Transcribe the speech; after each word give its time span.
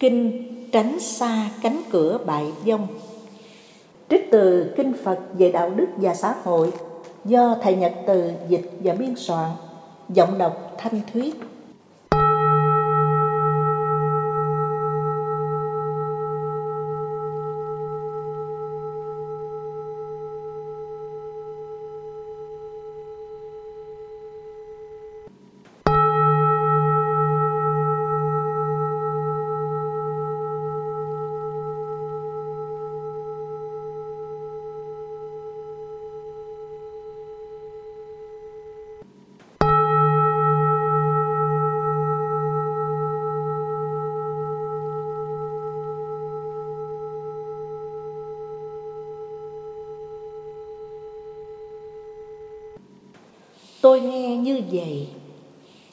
Kinh 0.00 0.46
tránh 0.72 1.00
xa 1.00 1.50
cánh 1.62 1.82
cửa 1.90 2.18
bại 2.26 2.52
vong 2.66 2.86
Trích 4.10 4.28
từ 4.30 4.74
Kinh 4.76 4.92
Phật 5.04 5.18
về 5.32 5.52
đạo 5.52 5.70
đức 5.70 5.86
và 5.96 6.14
xã 6.14 6.34
hội 6.44 6.72
do 7.24 7.56
Thầy 7.62 7.76
Nhật 7.76 7.94
Từ 8.06 8.32
dịch 8.48 8.70
và 8.84 8.94
biên 8.94 9.14
soạn, 9.16 9.50
giọng 10.08 10.38
đọc 10.38 10.74
thanh 10.78 11.00
thuyết. 11.12 11.34
Tôi 53.80 54.00
nghe 54.00 54.36
như 54.36 54.60
vậy, 54.72 55.08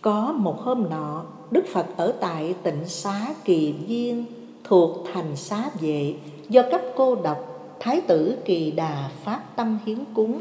Có 0.01 0.33
một 0.37 0.61
hôm 0.61 0.89
nọ, 0.89 1.23
Đức 1.51 1.65
Phật 1.73 1.85
ở 1.97 2.13
tại 2.19 2.55
tịnh 2.63 2.85
xá 2.85 3.27
Kỳ 3.43 3.71
Viên 3.71 4.25
Thuộc 4.63 4.97
thành 5.13 5.35
xá 5.35 5.69
vệ 5.81 6.15
Do 6.49 6.61
cấp 6.71 6.81
cô 6.95 7.15
độc 7.15 7.37
Thái 7.79 8.01
tử 8.01 8.37
Kỳ 8.45 8.71
Đà 8.71 9.09
phát 9.23 9.55
tâm 9.55 9.79
hiến 9.85 9.97
cúng. 10.13 10.39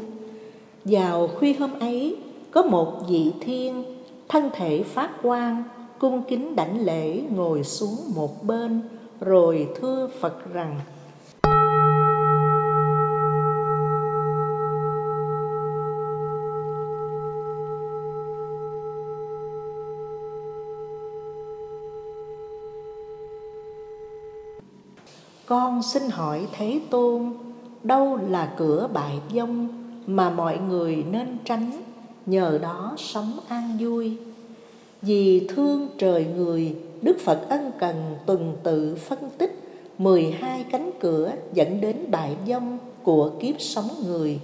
Vào 0.85 1.27
khuya 1.27 1.53
hôm 1.53 1.79
ấy, 1.79 2.17
Có 2.51 2.63
một 2.63 2.93
vị 3.09 3.31
thiên 3.41 3.83
Thân 4.27 4.49
thể 4.53 4.83
phát 4.83 5.09
quang, 5.21 5.63
Cung 5.99 6.23
kính 6.27 6.55
đảnh 6.55 6.85
lễ 6.85 7.21
ngồi 7.35 7.63
xuống 7.63 7.97
một 8.15 8.43
bên, 8.43 8.81
Rồi 9.21 9.67
thưa 9.81 10.09
Phật 10.19 10.53
rằng 10.53 10.79
Con 25.47 25.83
xin 25.83 26.09
hỏi 26.09 26.47
Thế 26.51 26.81
Tôn, 26.89 27.33
Đâu 27.83 28.19
là 28.29 28.53
cửa 28.57 28.89
bại 28.93 29.19
vong 29.33 29.67
Mà 30.07 30.29
mọi 30.29 30.57
người 30.57 31.03
nên 31.11 31.37
tránh? 31.45 31.71
Nhờ 32.25 32.59
đó 32.61 32.93
sống 32.97 33.39
an 33.47 33.77
vui. 33.79 34.17
Vì 35.01 35.47
thương 35.49 35.87
trời 35.97 36.25
người, 36.25 36.75
Đức 37.01 37.17
Phật 37.25 37.45
ân 37.49 37.71
cần 37.79 38.15
tuần 38.25 38.55
tự 38.63 38.95
phân 38.95 39.19
tích 39.37 39.67
12 39.97 40.65
cánh 40.71 40.91
cửa 40.99 41.31
dẫn 41.53 41.81
đến 41.81 42.11
bại 42.11 42.35
vong 42.47 42.77
của 43.03 43.31
kiếp 43.39 43.55
sống 43.61 43.89
người. 44.05 44.39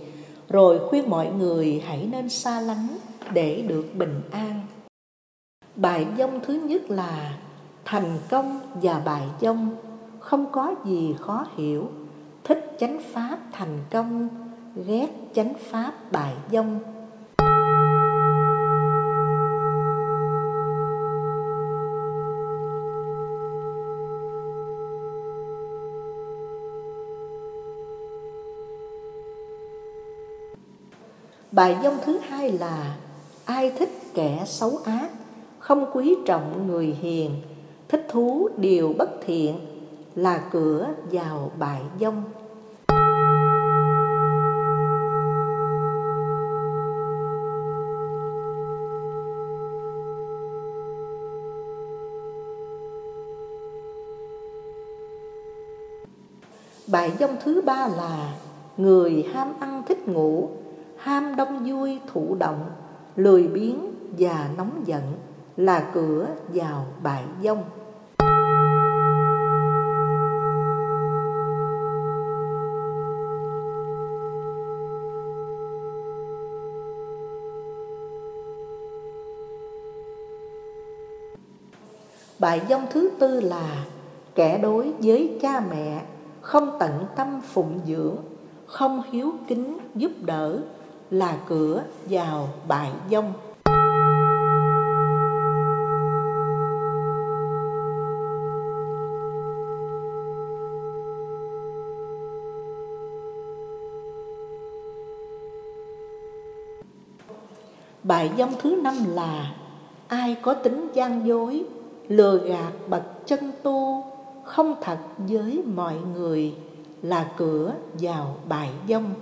Rồi 0.49 0.79
khuyên 0.89 1.09
mọi 1.09 1.31
người 1.39 1.83
hãy 1.85 2.07
nên 2.11 2.29
xa 2.29 2.61
lánh 2.61 2.87
để 3.33 3.61
được 3.61 3.85
bình 3.95 4.21
an. 4.31 4.61
Bại 5.75 6.05
vong 6.17 6.39
thứ 6.45 6.53
nhất 6.53 6.89
là 6.89 7.37
thành 7.85 8.17
công 8.29 8.59
và 8.81 9.01
bại 9.05 9.23
vong 9.41 9.75
không 10.23 10.45
có 10.51 10.75
gì 10.85 11.15
khó 11.19 11.45
hiểu. 11.57 11.87
Thích 12.43 12.75
chánh 12.79 12.99
pháp 13.13 13.37
thành 13.51 13.79
công, 13.91 14.29
ghét 14.87 15.07
chánh 15.35 15.53
pháp 15.71 15.93
bại 16.11 16.33
vong 16.51 16.79
Bài 31.51 31.77
dông 31.83 31.97
thứ 32.05 32.17
hai 32.17 32.51
là, 32.51 32.95
Ai 33.45 33.69
thích 33.69 33.89
kẻ 34.13 34.43
xấu 34.45 34.79
ác, 34.85 35.09
Không 35.59 35.85
quý 35.93 36.15
trọng 36.25 36.67
người 36.67 36.97
hiền, 37.01 37.31
Thích 37.87 38.05
thú 38.09 38.49
điều 38.57 38.93
bất 38.97 39.09
thiện 39.25 39.72
là 40.15 40.43
cửa 40.51 40.87
vào 41.11 41.51
bại 41.59 41.81
dông. 41.99 42.23
Bại 56.87 57.11
dông 57.19 57.35
thứ 57.43 57.61
ba 57.61 57.87
là 57.87 58.33
Người 58.77 59.29
ham 59.33 59.53
ăn 59.59 59.83
thích 59.87 60.07
ngủ, 60.07 60.49
Ham 60.97 61.35
đông 61.35 61.65
vui 61.65 61.99
thụ 62.13 62.35
động, 62.35 62.69
Lười 63.15 63.47
biếng 63.47 63.79
và 64.19 64.49
nóng 64.57 64.83
giận 64.85 65.03
Là 65.57 65.91
cửa 65.93 66.27
vào 66.53 66.85
bại 67.03 67.23
dông. 67.43 67.63
Bài 82.43 82.61
dông 82.69 82.85
thứ 82.89 83.09
tư 83.19 83.41
là 83.41 83.85
Kẻ 84.35 84.57
đối 84.57 84.91
với 85.03 85.39
cha 85.41 85.63
mẹ, 85.69 86.01
Không 86.41 86.77
tận 86.79 87.05
tâm 87.15 87.41
phụng 87.53 87.79
dưỡng, 87.87 88.15
Không 88.65 89.01
hiếu 89.11 89.33
kính 89.47 89.77
giúp 89.95 90.11
đỡ, 90.21 90.59
Là 91.11 91.37
cửa 91.47 91.83
vào 92.09 92.49
bài 92.67 92.91
dông. 93.11 93.33
Bài 108.03 108.31
dông 108.37 108.53
thứ 108.61 108.79
năm 108.83 108.95
là 109.07 109.51
Ai 110.07 110.35
có 110.41 110.53
tính 110.53 110.87
gian 110.93 111.27
dối 111.27 111.65
lừa 112.07 112.37
gạt 112.47 112.71
bậc 112.87 113.27
chân 113.27 113.51
tu 113.63 114.03
không 114.43 114.75
thật 114.81 114.97
với 115.17 115.61
mọi 115.75 115.95
người 116.13 116.55
là 117.01 117.31
cửa 117.37 117.73
vào 117.93 118.35
bài 118.47 118.69
dông 118.87 119.13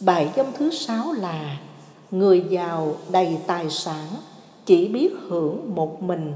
Bài 0.00 0.32
dông 0.36 0.52
thứ 0.58 0.70
sáu 0.70 1.12
là 1.12 1.58
Người 2.10 2.44
giàu 2.50 2.96
đầy 3.10 3.38
tài 3.46 3.70
sản 3.70 4.06
Chỉ 4.66 4.88
biết 4.88 5.12
hưởng 5.28 5.74
một 5.74 6.02
mình 6.02 6.32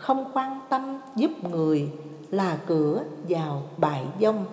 không 0.00 0.24
quan 0.34 0.60
tâm 0.68 0.98
giúp 1.16 1.30
người 1.50 1.88
là 2.30 2.58
cửa 2.66 3.02
vào 3.28 3.62
bại 3.76 4.04
dông. 4.20 4.44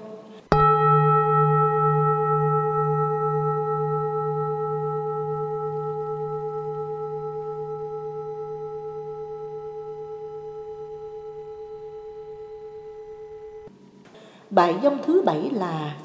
Bại 14.49 14.75
dông 14.83 14.97
thứ 15.05 15.21
bảy 15.25 15.49
là 15.53 15.95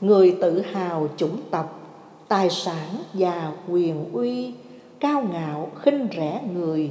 Người 0.00 0.36
tự 0.40 0.60
hào 0.60 1.08
chủng 1.16 1.36
tộc, 1.50 1.80
Tài 2.28 2.50
sản 2.50 2.88
và 3.12 3.52
quyền 3.68 4.12
uy, 4.12 4.54
Cao 5.00 5.24
ngạo, 5.32 5.70
khinh 5.82 6.08
rẻ 6.16 6.42
người 6.54 6.90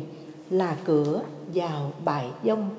Là 0.50 0.76
cửa 0.86 1.22
vào 1.54 1.92
bài 2.06 2.32
dông. 2.44 2.70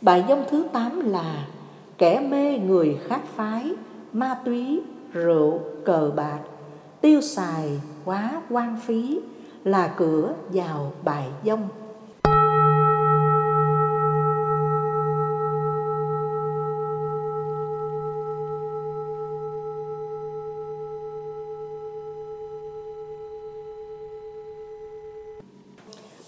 Bài 0.00 0.24
dông 0.28 0.44
thứ 0.50 0.66
8 0.72 1.00
là 1.00 1.46
kẻ 1.98 2.20
mê 2.20 2.58
người 2.58 2.98
khác 3.08 3.20
phái, 3.36 3.72
ma 4.12 4.34
túy, 4.44 4.80
rượu, 5.12 5.60
cờ 5.84 6.10
bạc, 6.16 6.38
tiêu 7.00 7.20
xài 7.20 7.80
quá 8.04 8.42
quan 8.50 8.76
phí 8.86 9.20
là 9.64 9.94
cửa 9.96 10.34
vào 10.52 10.92
bài 11.04 11.28
dông. 11.44 11.68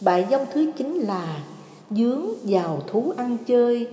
Bài 0.00 0.26
dông 0.31 0.47
thứ 0.52 0.73
chín 0.76 0.94
là 0.94 1.43
Dướng 1.91 2.26
vào 2.44 2.82
thú 2.87 3.12
ăn 3.17 3.37
chơi, 3.47 3.88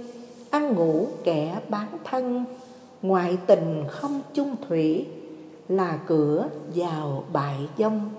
Ăn 0.49 0.73
ngủ 0.73 1.07
kẻ 1.23 1.59
bán 1.69 1.87
thân. 2.03 2.45
Ngoại 3.01 3.37
tình 3.47 3.83
không 3.89 4.21
chung 4.33 4.55
thủy, 4.67 5.05
Là 5.69 5.99
cửa 6.07 6.47
vào 6.75 7.23
bại 7.33 7.57
dông. 7.77 8.09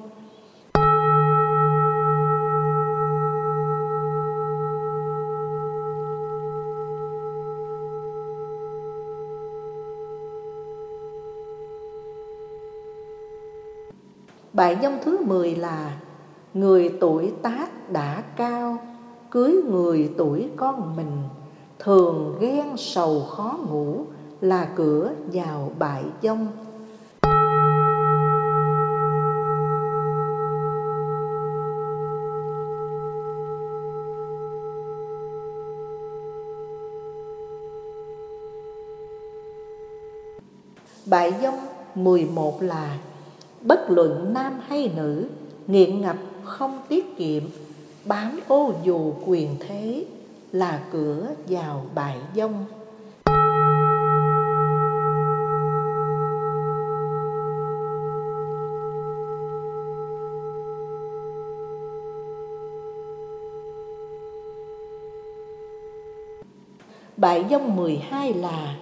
Bài 14.53 14.77
dông 14.83 14.99
thứ 15.05 15.19
10 15.25 15.55
là 15.55 16.01
Người 16.55 16.93
tuổi 17.01 17.33
tác 17.43 17.93
đã 17.93 18.23
cao, 18.37 18.79
Cưới 19.31 19.63
người 19.71 20.11
tuổi 20.19 20.49
con 20.57 20.97
mình. 20.97 21.23
Thường 21.79 22.37
ghen 22.41 22.77
sầu 22.77 23.21
khó 23.21 23.59
ngủ, 23.71 24.05
Là 24.41 24.69
cửa 24.77 25.11
vào 25.33 25.73
bại 25.79 26.05
dông. 26.23 26.47
Bại 41.07 41.35
dông 41.43 41.59
11 41.95 42.63
là, 42.63 42.99
Bất 43.63 43.91
luận 43.91 44.35
nam 44.35 44.53
hay 44.69 44.93
nữ, 44.97 45.27
Nghiện 45.67 46.01
ngập 46.01 46.17
không 46.49 46.81
tiết 46.89 47.17
kiệm, 47.17 47.43
Bám 48.05 48.41
ô 48.49 48.73
dù 48.85 49.13
quyền 49.27 49.57
thế, 49.61 50.05
Là 50.53 50.83
cửa 50.93 51.27
vào 51.49 51.87
bại 51.95 52.19
dông 52.37 52.65
Bại 67.17 67.45
dông 67.51 67.77
12 67.77 68.35
là 68.35 68.77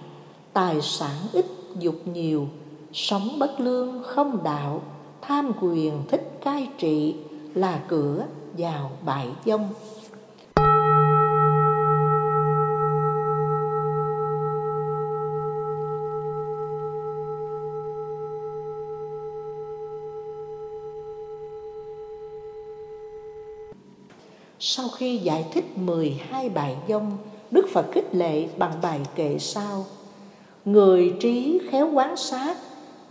Tài 0.53 0.81
sản 0.81 1.15
ít, 1.33 1.45
dục 1.79 1.95
nhiều, 2.05 2.47
Sống 2.93 3.39
bất 3.39 3.59
lương 3.59 4.03
không 4.03 4.43
đạo, 4.43 4.81
Tham 5.21 5.51
quyền 5.61 6.03
thích 6.07 6.39
cai 6.43 6.67
trị 6.77 7.15
là 7.55 7.83
cửa 7.87 8.25
vào 8.57 8.91
bại 9.05 9.27
dông 9.45 9.69
Sau 24.59 24.87
khi 24.89 25.17
giải 25.17 25.45
thích 25.53 25.77
12 25.77 26.49
bài 26.49 26.75
dông, 26.87 27.17
Đức 27.51 27.65
Phật 27.73 27.85
khích 27.91 28.15
lệ 28.15 28.47
bằng 28.57 28.73
bài 28.81 28.99
kệ 29.15 29.37
sau. 29.39 29.85
Người 30.65 31.13
trí 31.19 31.59
khéo 31.69 31.89
quán 31.93 32.17
sát, 32.17 32.57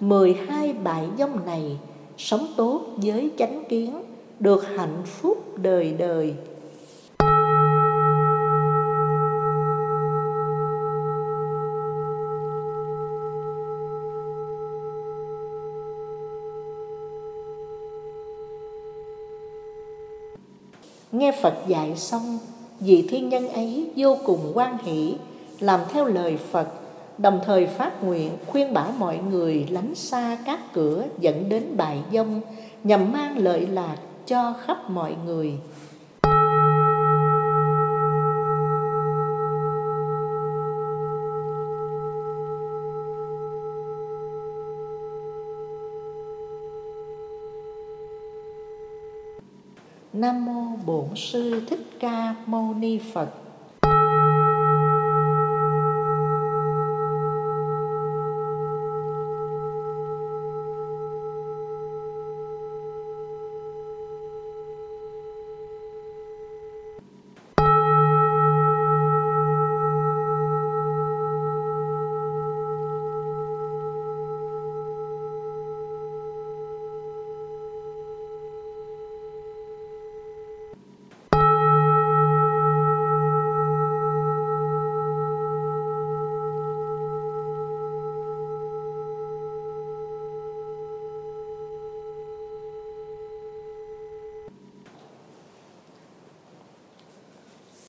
12 0.00 0.73
bài 0.73 1.06
dông 1.19 1.47
này 1.47 1.79
sống 2.19 2.47
tốt 2.56 2.81
với 2.97 3.31
chánh 3.39 3.65
kiến, 3.69 4.03
được 4.41 4.77
hạnh 4.77 5.03
phúc 5.05 5.59
đời 5.59 5.94
đời. 5.99 6.35
Nghe 21.12 21.32
Phật 21.43 21.55
dạy 21.67 21.97
xong, 21.97 22.39
vị 22.81 23.06
thiên 23.11 23.29
nhân 23.29 23.49
ấy 23.49 23.91
vô 23.97 24.17
cùng 24.25 24.53
quan 24.55 24.79
hỷ, 24.82 25.15
làm 25.61 25.81
theo 25.91 26.05
lời 26.05 26.37
Phật, 26.37 26.69
đồng 27.19 27.41
thời 27.44 27.67
phát 27.67 28.05
nguyện 28.05 28.31
khuyên 28.47 28.75
bảo 28.75 28.93
mọi 28.99 29.19
người 29.31 29.67
lánh 29.71 29.94
xa 29.94 30.39
các 30.47 30.61
cửa 30.73 31.05
dẫn 31.21 31.49
đến 31.49 31.62
bài 31.77 31.99
dông, 32.12 32.41
nhằm 32.85 33.12
mang 33.12 33.39
lợi 33.39 33.67
lạc 33.67 33.97
cho 34.26 34.55
khắp 34.67 34.90
mọi 34.90 35.17
người. 35.25 35.58
Nam 50.12 50.44
mô 50.44 50.76
Bổn 50.87 51.08
sư 51.17 51.62
Thích 51.69 51.87
Ca 52.00 52.34
Mâu 52.46 52.75
Ni 52.75 52.99
Phật. 52.99 53.45